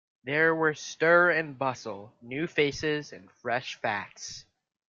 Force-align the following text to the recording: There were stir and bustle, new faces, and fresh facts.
There 0.23 0.55
were 0.55 0.73
stir 0.73 1.29
and 1.29 1.59
bustle, 1.59 2.11
new 2.23 2.47
faces, 2.47 3.13
and 3.13 3.29
fresh 3.29 3.75
facts. 3.75 4.45